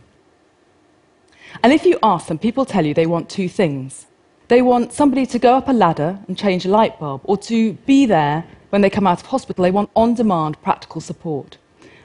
And 1.62 1.72
if 1.72 1.86
you 1.86 2.00
ask 2.01 2.27
them, 2.27 2.39
people 2.39 2.65
tell 2.65 2.86
you 2.86 2.93
they 2.93 3.05
want 3.05 3.29
two 3.29 3.48
things. 3.48 4.07
They 4.48 4.62
want 4.62 4.91
somebody 4.91 5.25
to 5.27 5.39
go 5.39 5.55
up 5.55 5.69
a 5.69 5.74
ladder 5.74 6.19
and 6.27 6.38
change 6.38 6.65
a 6.65 6.69
light 6.69 7.00
bulb, 7.00 7.22
or 7.24 7.38
to 7.38 7.74
be 7.74 8.05
there 8.05 8.45
when 8.72 8.81
they 8.81 8.89
come 8.89 9.05
out 9.05 9.22
of 9.22 9.27
hospital, 9.27 9.63
they 9.63 9.72
want 9.72 9.91
on 9.95 10.15
demand 10.15 10.62
practical 10.63 11.00
support. 11.00 11.57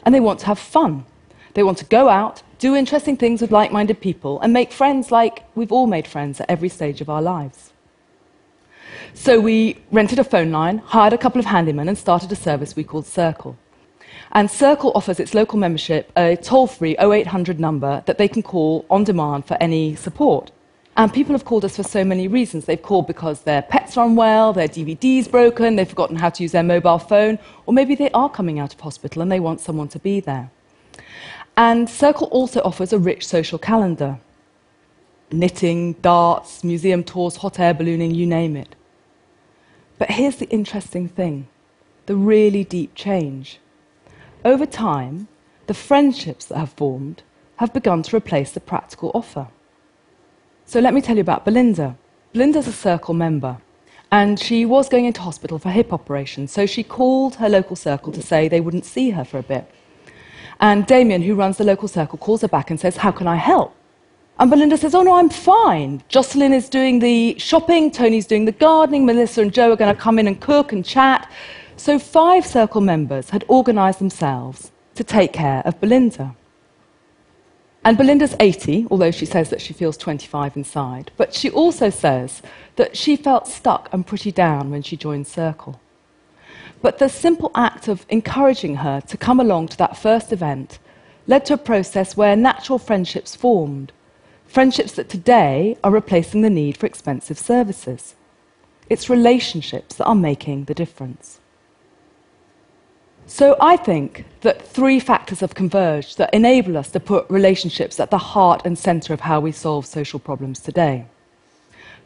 And 0.04 0.14
they 0.14 0.20
want 0.20 0.40
to 0.40 0.46
have 0.46 0.58
fun. 0.58 1.06
They 1.54 1.62
want 1.62 1.78
to 1.78 1.84
go 1.86 2.08
out, 2.08 2.42
do 2.58 2.76
interesting 2.76 3.16
things 3.16 3.40
with 3.40 3.50
like 3.50 3.72
minded 3.72 4.00
people, 4.00 4.38
and 4.40 4.52
make 4.52 4.70
friends 4.70 5.10
like 5.10 5.44
we've 5.54 5.72
all 5.72 5.86
made 5.86 6.06
friends 6.06 6.40
at 6.40 6.50
every 6.50 6.68
stage 6.68 7.00
of 7.00 7.08
our 7.08 7.22
lives. 7.22 7.72
So 9.14 9.40
we 9.40 9.78
rented 9.90 10.18
a 10.18 10.24
phone 10.24 10.52
line, 10.52 10.78
hired 10.78 11.12
a 11.12 11.18
couple 11.18 11.40
of 11.40 11.46
handymen, 11.46 11.88
and 11.88 11.98
started 11.98 12.30
a 12.30 12.36
service 12.36 12.76
we 12.76 12.84
called 12.84 13.06
Circle. 13.06 13.56
And 14.32 14.50
Circle 14.50 14.92
offers 14.94 15.20
its 15.20 15.34
local 15.34 15.58
membership 15.58 16.12
a 16.16 16.36
toll 16.36 16.66
free 16.66 16.96
0800 16.98 17.58
number 17.58 18.02
that 18.06 18.18
they 18.18 18.28
can 18.28 18.42
call 18.42 18.84
on 18.90 19.04
demand 19.04 19.46
for 19.46 19.56
any 19.60 19.94
support. 19.94 20.50
And 20.96 21.12
people 21.12 21.32
have 21.32 21.44
called 21.44 21.64
us 21.64 21.76
for 21.76 21.84
so 21.84 22.04
many 22.04 22.26
reasons. 22.26 22.64
They've 22.64 22.82
called 22.82 23.06
because 23.06 23.42
their 23.42 23.62
pets 23.62 23.96
are 23.96 24.06
unwell, 24.06 24.52
their 24.52 24.68
DVD's 24.68 25.28
broken, 25.28 25.76
they've 25.76 25.88
forgotten 25.88 26.16
how 26.16 26.30
to 26.30 26.42
use 26.42 26.52
their 26.52 26.64
mobile 26.64 26.98
phone, 26.98 27.38
or 27.66 27.72
maybe 27.72 27.94
they 27.94 28.10
are 28.10 28.28
coming 28.28 28.58
out 28.58 28.74
of 28.74 28.80
hospital 28.80 29.22
and 29.22 29.30
they 29.30 29.40
want 29.40 29.60
someone 29.60 29.88
to 29.88 29.98
be 29.98 30.18
there. 30.20 30.50
And 31.56 31.88
Circle 31.88 32.26
also 32.28 32.60
offers 32.62 32.92
a 32.92 32.98
rich 32.98 33.26
social 33.26 33.58
calendar 33.58 34.18
knitting, 35.30 35.92
darts, 35.94 36.64
museum 36.64 37.04
tours, 37.04 37.36
hot 37.36 37.58
air 37.58 37.74
ballooning, 37.74 38.14
you 38.14 38.26
name 38.26 38.56
it. 38.56 38.74
But 39.98 40.10
here's 40.10 40.36
the 40.36 40.48
interesting 40.48 41.08
thing 41.08 41.48
the 42.06 42.16
really 42.16 42.64
deep 42.64 42.94
change. 42.94 43.58
Over 44.48 44.64
time, 44.64 45.28
the 45.66 45.74
friendships 45.74 46.46
that 46.46 46.56
have 46.56 46.72
formed 46.72 47.22
have 47.56 47.74
begun 47.74 48.02
to 48.04 48.16
replace 48.16 48.50
the 48.50 48.60
practical 48.60 49.10
offer. 49.12 49.48
So 50.64 50.80
let 50.80 50.94
me 50.94 51.02
tell 51.02 51.16
you 51.16 51.20
about 51.20 51.44
Belinda. 51.44 51.98
Belinda's 52.32 52.66
a 52.66 52.72
Circle 52.72 53.12
member, 53.12 53.58
and 54.10 54.40
she 54.40 54.64
was 54.64 54.88
going 54.88 55.04
into 55.04 55.20
hospital 55.20 55.58
for 55.58 55.68
hip 55.68 55.92
operation, 55.92 56.48
so 56.48 56.64
she 56.64 56.82
called 56.82 57.34
her 57.34 57.48
local 57.50 57.76
circle 57.76 58.10
to 58.10 58.22
say 58.22 58.48
they 58.48 58.62
wouldn't 58.62 58.86
see 58.86 59.10
her 59.10 59.22
for 59.22 59.36
a 59.36 59.42
bit. 59.42 59.70
And 60.60 60.86
Damien, 60.86 61.20
who 61.20 61.34
runs 61.34 61.58
the 61.58 61.64
local 61.64 61.86
circle, 61.86 62.16
calls 62.16 62.40
her 62.40 62.48
back 62.48 62.70
and 62.70 62.80
says, 62.80 62.96
How 62.96 63.10
can 63.10 63.26
I 63.26 63.36
help? 63.36 63.74
And 64.38 64.50
Belinda 64.50 64.78
says, 64.78 64.94
Oh, 64.94 65.02
no, 65.02 65.16
I'm 65.16 65.28
fine. 65.28 66.02
Jocelyn 66.08 66.54
is 66.54 66.70
doing 66.70 67.00
the 67.00 67.38
shopping, 67.38 67.90
Tony's 67.90 68.26
doing 68.26 68.46
the 68.46 68.52
gardening, 68.52 69.04
Melissa 69.04 69.42
and 69.42 69.52
Joe 69.52 69.72
are 69.72 69.76
going 69.76 69.94
to 69.94 70.00
come 70.00 70.18
in 70.18 70.26
and 70.26 70.40
cook 70.40 70.72
and 70.72 70.82
chat. 70.82 71.30
So 71.78 71.96
five 72.00 72.44
circle 72.44 72.80
members 72.80 73.30
had 73.30 73.44
organized 73.46 74.00
themselves 74.00 74.72
to 74.96 75.04
take 75.04 75.32
care 75.32 75.62
of 75.64 75.80
Belinda. 75.80 76.34
And 77.84 77.96
Belinda's 77.96 78.34
80, 78.40 78.88
although 78.90 79.12
she 79.12 79.24
says 79.24 79.50
that 79.50 79.60
she 79.60 79.72
feels 79.72 79.96
25 79.96 80.56
inside. 80.56 81.12
But 81.16 81.32
she 81.32 81.48
also 81.48 81.88
says 81.88 82.42
that 82.74 82.96
she 82.96 83.14
felt 83.14 83.46
stuck 83.46 83.88
and 83.92 84.04
pretty 84.04 84.32
down 84.32 84.70
when 84.70 84.82
she 84.82 84.96
joined 84.96 85.28
Circle. 85.28 85.80
But 86.82 86.98
the 86.98 87.08
simple 87.08 87.52
act 87.54 87.86
of 87.86 88.04
encouraging 88.08 88.76
her 88.76 89.00
to 89.02 89.16
come 89.16 89.38
along 89.38 89.68
to 89.68 89.76
that 89.78 89.96
first 89.96 90.32
event 90.32 90.80
led 91.28 91.46
to 91.46 91.54
a 91.54 91.58
process 91.58 92.16
where 92.16 92.34
natural 92.34 92.80
friendships 92.80 93.36
formed. 93.36 93.92
Friendships 94.46 94.92
that 94.92 95.08
today 95.08 95.78
are 95.84 95.92
replacing 95.92 96.42
the 96.42 96.50
need 96.50 96.76
for 96.76 96.86
expensive 96.86 97.38
services. 97.38 98.16
It's 98.90 99.08
relationships 99.08 99.94
that 99.94 100.06
are 100.06 100.16
making 100.16 100.64
the 100.64 100.74
difference. 100.74 101.38
So 103.30 103.58
I 103.60 103.76
think 103.76 104.24
that 104.40 104.66
three 104.66 104.98
factors 104.98 105.40
have 105.40 105.54
converged 105.54 106.16
that 106.16 106.32
enable 106.32 106.78
us 106.78 106.90
to 106.92 106.98
put 106.98 107.28
relationships 107.28 108.00
at 108.00 108.10
the 108.10 108.16
heart 108.16 108.62
and 108.64 108.76
centre 108.76 109.12
of 109.12 109.20
how 109.20 109.38
we 109.38 109.52
solve 109.52 109.84
social 109.84 110.18
problems 110.18 110.60
today. 110.60 111.04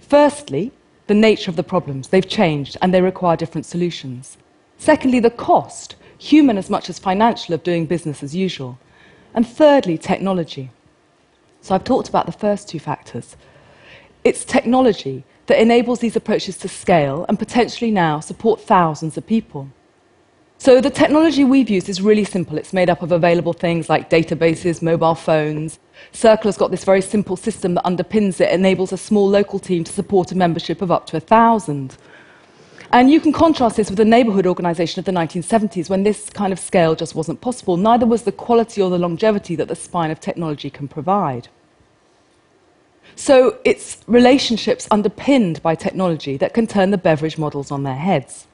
Firstly, 0.00 0.72
the 1.06 1.14
nature 1.14 1.48
of 1.48 1.54
the 1.54 1.62
problems. 1.62 2.08
They've 2.08 2.28
changed 2.28 2.76
and 2.82 2.92
they 2.92 3.00
require 3.00 3.36
different 3.36 3.66
solutions. 3.66 4.36
Secondly, 4.78 5.20
the 5.20 5.30
cost, 5.30 5.94
human 6.18 6.58
as 6.58 6.68
much 6.68 6.90
as 6.90 6.98
financial, 6.98 7.54
of 7.54 7.62
doing 7.62 7.86
business 7.86 8.24
as 8.24 8.34
usual. 8.34 8.80
And 9.32 9.46
thirdly, 9.46 9.98
technology. 9.98 10.72
So 11.60 11.76
I've 11.76 11.84
talked 11.84 12.08
about 12.08 12.26
the 12.26 12.32
first 12.32 12.68
two 12.68 12.80
factors. 12.80 13.36
It's 14.24 14.44
technology 14.44 15.22
that 15.46 15.62
enables 15.62 16.00
these 16.00 16.16
approaches 16.16 16.56
to 16.58 16.68
scale 16.68 17.26
and 17.28 17.38
potentially 17.38 17.92
now 17.92 18.18
support 18.18 18.60
thousands 18.60 19.16
of 19.16 19.24
people. 19.24 19.68
So 20.62 20.80
the 20.80 20.90
technology 20.90 21.42
we've 21.42 21.68
used 21.68 21.88
is 21.88 22.00
really 22.00 22.22
simple. 22.22 22.56
It's 22.56 22.72
made 22.72 22.88
up 22.88 23.02
of 23.02 23.10
available 23.10 23.52
things 23.52 23.88
like 23.88 24.08
databases, 24.08 24.80
mobile 24.80 25.16
phones. 25.16 25.80
Circle 26.12 26.46
has 26.46 26.56
got 26.56 26.70
this 26.70 26.84
very 26.84 27.00
simple 27.02 27.36
system 27.36 27.74
that 27.74 27.84
underpins 27.84 28.40
it, 28.40 28.52
enables 28.52 28.92
a 28.92 28.96
small 28.96 29.28
local 29.28 29.58
team 29.58 29.82
to 29.82 29.92
support 29.92 30.30
a 30.30 30.36
membership 30.36 30.80
of 30.80 30.92
up 30.92 31.04
to 31.06 31.16
a 31.16 31.20
thousand. 31.20 31.96
And 32.92 33.10
you 33.10 33.20
can 33.20 33.32
contrast 33.32 33.76
this 33.76 33.90
with 33.90 33.96
the 33.96 34.04
neighbourhood 34.04 34.46
organisation 34.46 35.00
of 35.00 35.04
the 35.04 35.10
1970s 35.10 35.90
when 35.90 36.04
this 36.04 36.30
kind 36.30 36.52
of 36.52 36.60
scale 36.60 36.94
just 36.94 37.16
wasn't 37.16 37.40
possible. 37.40 37.76
Neither 37.76 38.06
was 38.06 38.22
the 38.22 38.30
quality 38.30 38.80
or 38.80 38.88
the 38.88 38.98
longevity 38.98 39.56
that 39.56 39.66
the 39.66 39.74
spine 39.74 40.12
of 40.12 40.20
technology 40.20 40.70
can 40.70 40.86
provide. 40.86 41.48
So 43.16 43.58
it's 43.64 44.04
relationships 44.06 44.86
underpinned 44.92 45.60
by 45.60 45.74
technology 45.74 46.36
that 46.36 46.54
can 46.54 46.68
turn 46.68 46.92
the 46.92 46.98
Beveridge 46.98 47.36
models 47.36 47.72
on 47.72 47.82
their 47.82 47.96
heads. 47.96 48.46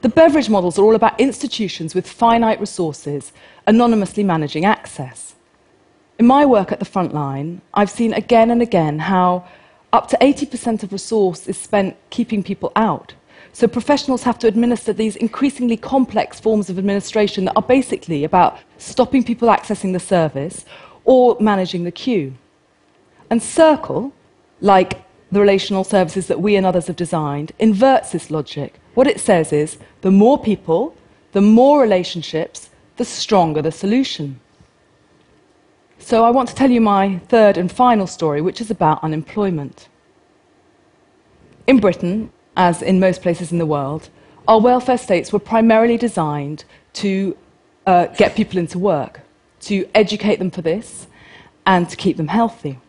The 0.00 0.08
Beveridge 0.08 0.48
models 0.48 0.78
are 0.78 0.84
all 0.84 0.94
about 0.94 1.18
institutions 1.18 1.92
with 1.92 2.08
finite 2.08 2.60
resources 2.60 3.32
anonymously 3.66 4.22
managing 4.22 4.64
access. 4.64 5.34
In 6.20 6.26
my 6.26 6.46
work 6.46 6.70
at 6.70 6.78
the 6.78 6.84
front 6.84 7.12
line, 7.12 7.62
I've 7.74 7.90
seen 7.90 8.12
again 8.12 8.52
and 8.52 8.62
again 8.62 9.00
how 9.00 9.44
up 9.92 10.08
to 10.10 10.18
80% 10.18 10.84
of 10.84 10.92
resource 10.92 11.48
is 11.48 11.58
spent 11.58 11.96
keeping 12.10 12.44
people 12.44 12.70
out. 12.76 13.14
So 13.52 13.66
professionals 13.66 14.22
have 14.22 14.38
to 14.40 14.46
administer 14.46 14.92
these 14.92 15.16
increasingly 15.16 15.76
complex 15.76 16.38
forms 16.38 16.70
of 16.70 16.78
administration 16.78 17.46
that 17.46 17.56
are 17.56 17.62
basically 17.62 18.22
about 18.22 18.58
stopping 18.76 19.24
people 19.24 19.48
accessing 19.48 19.94
the 19.94 20.00
service 20.00 20.64
or 21.06 21.36
managing 21.40 21.82
the 21.82 21.90
queue. 21.90 22.34
And 23.30 23.42
Circle, 23.42 24.12
like 24.60 25.02
the 25.32 25.40
relational 25.40 25.82
services 25.82 26.28
that 26.28 26.40
we 26.40 26.54
and 26.54 26.64
others 26.64 26.86
have 26.86 26.96
designed, 26.96 27.50
inverts 27.58 28.12
this 28.12 28.30
logic 28.30 28.78
what 28.98 29.06
it 29.06 29.20
says 29.20 29.52
is 29.52 29.78
the 30.00 30.10
more 30.10 30.36
people, 30.36 30.92
the 31.30 31.40
more 31.40 31.80
relationships, 31.80 32.70
the 32.96 33.04
stronger 33.04 33.62
the 33.62 33.70
solution. 33.70 34.40
So 36.00 36.24
I 36.24 36.30
want 36.30 36.48
to 36.48 36.54
tell 36.56 36.68
you 36.68 36.80
my 36.80 37.20
third 37.28 37.56
and 37.56 37.70
final 37.70 38.08
story, 38.08 38.40
which 38.42 38.60
is 38.60 38.72
about 38.72 39.04
unemployment. 39.04 39.86
In 41.68 41.78
Britain, 41.78 42.32
as 42.56 42.82
in 42.82 42.98
most 42.98 43.22
places 43.22 43.52
in 43.52 43.58
the 43.58 43.72
world, 43.76 44.08
our 44.48 44.60
welfare 44.60 44.98
states 44.98 45.32
were 45.32 45.38
primarily 45.54 45.96
designed 45.96 46.64
to 46.94 47.36
uh, 47.86 48.06
get 48.06 48.34
people 48.34 48.58
into 48.58 48.80
work, 48.80 49.20
to 49.60 49.88
educate 49.94 50.40
them 50.40 50.50
for 50.50 50.62
this, 50.62 51.06
and 51.64 51.88
to 51.88 51.94
keep 51.94 52.16
them 52.16 52.26
healthy. 52.26 52.80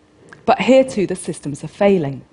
But 0.48 0.60
here 0.60 0.84
too, 0.84 1.06
the 1.06 1.16
systems 1.16 1.63
are 1.63 1.75
failing. 1.84 2.25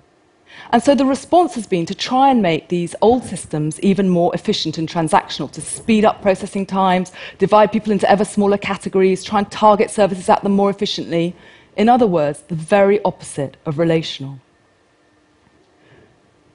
And 0.71 0.83
so 0.83 0.95
the 0.95 1.05
response 1.05 1.55
has 1.55 1.67
been 1.67 1.85
to 1.85 1.95
try 1.95 2.29
and 2.29 2.41
make 2.41 2.69
these 2.69 2.95
old 3.01 3.23
systems 3.23 3.79
even 3.79 4.09
more 4.09 4.33
efficient 4.33 4.77
and 4.77 4.87
transactional, 4.87 5.51
to 5.51 5.61
speed 5.61 6.03
up 6.03 6.21
processing 6.21 6.65
times, 6.65 7.11
divide 7.37 7.71
people 7.71 7.91
into 7.91 8.09
ever 8.09 8.25
smaller 8.25 8.57
categories, 8.57 9.23
try 9.23 9.39
and 9.39 9.51
target 9.51 9.89
services 9.89 10.27
at 10.29 10.43
them 10.43 10.53
more 10.53 10.69
efficiently. 10.69 11.35
In 11.75 11.89
other 11.89 12.07
words, 12.07 12.41
the 12.47 12.55
very 12.55 13.01
opposite 13.03 13.55
of 13.65 13.77
relational. 13.77 14.39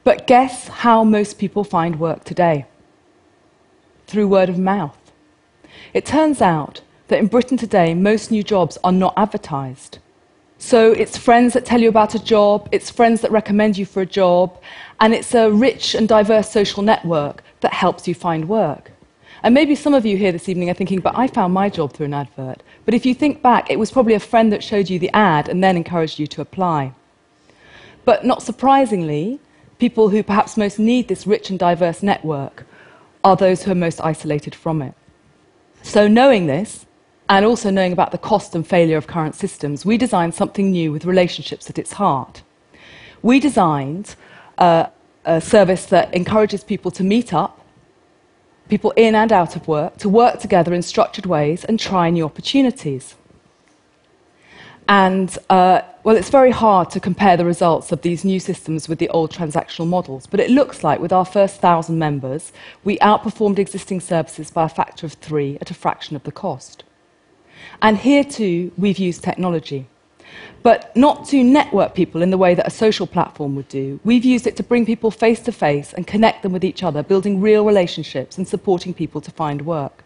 But 0.04 0.26
guess 0.26 0.68
how 0.68 1.04
most 1.04 1.38
people 1.38 1.64
find 1.64 2.00
work 2.00 2.24
today? 2.24 2.66
Through 4.06 4.28
word 4.28 4.48
of 4.48 4.58
mouth. 4.58 4.98
It 5.94 6.04
turns 6.04 6.42
out 6.42 6.80
that 7.08 7.18
in 7.18 7.28
Britain 7.28 7.56
today, 7.56 7.94
most 7.94 8.30
new 8.30 8.42
jobs 8.42 8.78
are 8.82 8.92
not 8.92 9.14
advertised. 9.16 9.98
So 10.62 10.92
it's 10.92 11.16
friends 11.16 11.54
that 11.54 11.66
tell 11.66 11.80
you 11.80 11.88
about 11.88 12.14
a 12.14 12.22
job, 12.22 12.68
it's 12.70 12.88
friends 12.88 13.20
that 13.22 13.32
recommend 13.32 13.76
you 13.76 13.84
for 13.84 14.00
a 14.00 14.06
job, 14.06 14.62
and 15.00 15.12
it's 15.12 15.34
a 15.34 15.50
rich 15.50 15.96
and 15.96 16.08
diverse 16.08 16.48
social 16.48 16.84
network 16.84 17.42
that 17.62 17.72
helps 17.72 18.06
you 18.06 18.14
find 18.14 18.48
work. 18.48 18.92
And 19.42 19.54
maybe 19.54 19.74
some 19.74 19.92
of 19.92 20.06
you 20.06 20.16
here 20.16 20.30
this 20.30 20.48
evening 20.48 20.70
are 20.70 20.74
thinking, 20.74 21.00
but 21.00 21.18
I 21.18 21.26
found 21.26 21.52
my 21.52 21.68
job 21.68 21.92
through 21.92 22.06
an 22.06 22.14
advert. 22.14 22.62
But 22.84 22.94
if 22.94 23.04
you 23.04 23.12
think 23.12 23.42
back, 23.42 23.72
it 23.72 23.78
was 23.80 23.90
probably 23.90 24.14
a 24.14 24.20
friend 24.20 24.52
that 24.52 24.62
showed 24.62 24.88
you 24.88 25.00
the 25.00 25.10
ad 25.12 25.48
and 25.48 25.64
then 25.64 25.76
encouraged 25.76 26.20
you 26.20 26.28
to 26.28 26.40
apply. 26.40 26.94
But 28.04 28.24
not 28.24 28.40
surprisingly, 28.40 29.40
people 29.80 30.10
who 30.10 30.22
perhaps 30.22 30.56
most 30.56 30.78
need 30.78 31.08
this 31.08 31.26
rich 31.26 31.50
and 31.50 31.58
diverse 31.58 32.04
network 32.04 32.66
are 33.24 33.34
those 33.34 33.64
who 33.64 33.72
are 33.72 33.74
most 33.74 34.00
isolated 34.00 34.54
from 34.54 34.80
it. 34.80 34.94
So, 35.82 36.06
knowing 36.06 36.46
this, 36.46 36.86
and 37.28 37.46
also 37.46 37.70
knowing 37.70 37.92
about 37.92 38.10
the 38.10 38.18
cost 38.18 38.54
and 38.54 38.66
failure 38.66 38.96
of 38.96 39.06
current 39.06 39.34
systems, 39.34 39.84
we 39.84 39.96
designed 39.96 40.34
something 40.34 40.70
new 40.70 40.92
with 40.92 41.04
relationships 41.04 41.70
at 41.70 41.78
its 41.78 41.92
heart. 41.92 42.42
We 43.22 43.40
designed 43.40 44.16
uh, 44.58 44.86
a 45.24 45.40
service 45.40 45.86
that 45.86 46.12
encourages 46.14 46.64
people 46.64 46.90
to 46.92 47.04
meet 47.04 47.32
up, 47.32 47.64
people 48.68 48.92
in 48.96 49.14
and 49.14 49.32
out 49.32 49.56
of 49.56 49.68
work, 49.68 49.98
to 49.98 50.08
work 50.08 50.40
together 50.40 50.74
in 50.74 50.82
structured 50.82 51.26
ways 51.26 51.64
and 51.64 51.78
try 51.78 52.10
new 52.10 52.24
opportunities. 52.24 53.14
And, 54.88 55.38
uh, 55.48 55.82
well, 56.02 56.16
it's 56.16 56.28
very 56.28 56.50
hard 56.50 56.90
to 56.90 57.00
compare 57.00 57.36
the 57.36 57.44
results 57.44 57.92
of 57.92 58.02
these 58.02 58.24
new 58.24 58.40
systems 58.40 58.88
with 58.88 58.98
the 58.98 59.08
old 59.10 59.30
transactional 59.30 59.86
models, 59.86 60.26
but 60.26 60.40
it 60.40 60.50
looks 60.50 60.82
like 60.82 60.98
with 60.98 61.12
our 61.12 61.24
first 61.24 61.60
thousand 61.60 61.98
members, 61.98 62.52
we 62.82 62.98
outperformed 62.98 63.60
existing 63.60 64.00
services 64.00 64.50
by 64.50 64.64
a 64.64 64.68
factor 64.68 65.06
of 65.06 65.12
three 65.14 65.56
at 65.60 65.70
a 65.70 65.74
fraction 65.74 66.16
of 66.16 66.24
the 66.24 66.32
cost. 66.32 66.82
And 67.80 67.98
here 67.98 68.24
too, 68.24 68.72
we've 68.76 68.98
used 68.98 69.22
technology. 69.22 69.86
But 70.62 70.94
not 70.96 71.26
to 71.28 71.42
network 71.42 71.94
people 71.94 72.22
in 72.22 72.30
the 72.30 72.38
way 72.38 72.54
that 72.54 72.66
a 72.66 72.70
social 72.70 73.06
platform 73.06 73.56
would 73.56 73.68
do. 73.68 73.98
We've 74.04 74.24
used 74.24 74.46
it 74.46 74.56
to 74.56 74.62
bring 74.62 74.86
people 74.86 75.10
face 75.10 75.40
to 75.40 75.52
face 75.52 75.92
and 75.92 76.06
connect 76.06 76.42
them 76.42 76.52
with 76.52 76.64
each 76.64 76.82
other, 76.82 77.02
building 77.02 77.40
real 77.40 77.64
relationships 77.64 78.38
and 78.38 78.46
supporting 78.46 78.94
people 78.94 79.20
to 79.20 79.30
find 79.30 79.62
work. 79.62 80.04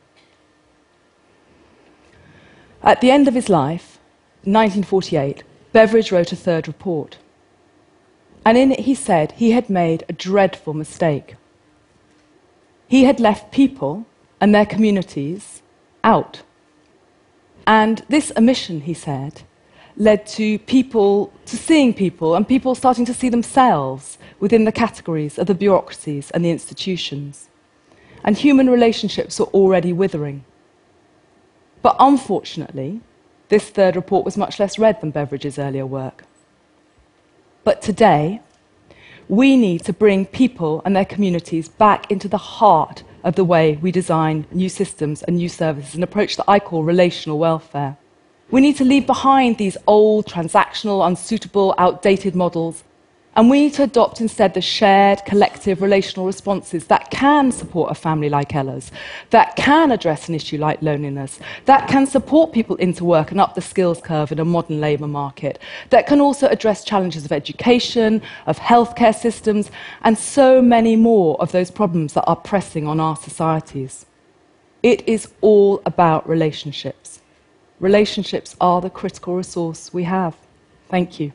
At 2.83 3.01
the 3.01 3.11
end 3.11 3.29
of 3.29 3.35
his 3.35 3.49
life, 3.49 3.99
1948, 4.45 5.43
Beveridge 5.73 6.13
wrote 6.13 6.33
a 6.33 6.37
third 6.37 6.67
report. 6.69 7.19
And 8.45 8.57
in 8.57 8.73
it, 8.73 8.81
he 8.81 8.95
said 8.95 9.33
he 9.33 9.51
had 9.51 9.69
made 9.69 10.05
a 10.09 10.13
dreadful 10.13 10.73
mistake. 10.73 11.35
He 12.87 13.05
had 13.05 13.19
left 13.19 13.53
people 13.53 14.07
and 14.41 14.55
their 14.55 14.65
communities 14.65 15.63
out. 16.05 16.43
And 17.67 18.05
this 18.09 18.33
omission, 18.37 18.83
he 18.83 18.95
said, 18.95 19.43
led 19.97 20.27
to 20.27 20.59
people, 20.61 21.33
to 21.47 21.57
seeing 21.57 21.95
people, 21.95 22.35
and 22.35 22.47
people 22.47 22.75
starting 22.75 23.05
to 23.07 23.15
see 23.15 23.29
themselves 23.29 24.19
within 24.39 24.65
the 24.65 24.73
categories 24.73 25.39
of 25.39 25.47
the 25.47 25.55
bureaucracies 25.55 26.31
and 26.31 26.45
the 26.45 26.51
institutions. 26.51 27.49
And 28.23 28.37
human 28.37 28.69
relationships 28.69 29.41
were 29.41 29.47
already 29.47 29.93
withering. 29.93 30.45
But 31.83 31.97
unfortunately, 31.99 33.01
this 33.49 33.71
third 33.71 33.97
report 33.97 34.25
was 34.25 34.37
much 34.37 34.59
less 34.59 34.79
read 34.79 35.01
than 35.01 35.13
Beveridge's 35.13 35.59
earlier 35.59 35.87
work. 35.87 36.25
But 37.65 37.81
today, 37.81 38.41
we 39.29 39.57
need 39.57 39.85
to 39.85 39.93
bring 39.93 40.27
people 40.27 40.83
and 40.85 40.95
their 40.95 41.05
communities 41.05 41.69
back 41.69 42.11
into 42.11 42.29
the 42.29 42.39
heart 42.39 43.03
of 43.27 43.35
the 43.35 43.45
way 43.45 43.77
we 43.83 43.91
design 43.91 44.47
new 44.53 44.69
systems 44.69 45.23
and 45.25 45.37
new 45.37 45.49
services, 45.49 45.97
an 45.97 46.03
approach 46.05 46.37
that 46.37 46.49
I 46.49 46.61
call 46.61 46.85
relational 46.85 47.41
welfare. 47.41 47.97
We 48.53 48.61
need 48.61 48.77
to 48.77 48.85
leave 48.85 49.05
behind 49.05 49.59
these 49.59 49.77
old, 49.89 50.27
transactional, 50.27 51.05
unsuitable, 51.05 51.75
outdated 51.77 52.37
models 52.37 52.85
and 53.37 53.51
we 53.51 53.61
need 53.61 53.75
to 53.75 53.83
adopt 53.83 54.23
instead 54.23 54.55
the 54.55 54.63
shared, 54.63 55.23
collective, 55.27 55.83
relational 55.83 56.25
responses 56.25 56.87
that 56.87 57.11
can 57.11 57.53
support 57.53 57.93
a 57.93 57.95
family 57.95 58.31
like 58.31 58.55
Ella's, 58.55 58.91
that 59.29 59.55
can 59.57 59.93
address 59.93 60.29
an 60.29 60.35
issue 60.35 60.57
like 60.57 60.81
loneliness, 60.81 61.39
that 61.67 61.87
can 61.87 62.07
support 62.07 62.53
people 62.53 62.77
into 62.77 63.05
work 63.05 63.31
and 63.31 63.41
up 63.41 63.55
the 63.55 63.61
skills 63.61 64.01
curve 64.01 64.33
in 64.33 64.39
a 64.39 64.45
modern 64.45 64.81
labour 64.81 65.07
market, 65.07 65.59
that 65.91 66.07
can 66.07 66.19
also 66.19 66.49
address 66.49 66.83
challenges 66.83 67.27
of 67.27 67.33
education, 67.33 68.23
of 68.47 68.59
healthcare 68.59 69.15
systems, 69.15 69.71
and 70.03 70.17
so 70.17 70.63
many 70.63 70.97
more 70.97 71.39
of 71.41 71.53
those 71.53 71.71
problems 71.71 72.15
that 72.15 72.25
are 72.25 72.37
pressing 72.37 72.87
on 72.89 72.99
our 72.99 73.17
societies. 73.17 74.07
It 74.83 75.07
is 75.07 75.29
all 75.43 75.83
about 75.85 76.27
relationships. 76.27 77.21
Relationships 77.81 78.57
are 78.63 78.81
the 78.81 78.89
critical 78.89 79.37
resource 79.37 79.93
we 79.93 80.05
have. 80.05 80.35
Thank 80.89 81.21
you. 81.21 81.33